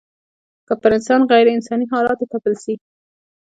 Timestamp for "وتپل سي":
2.19-2.73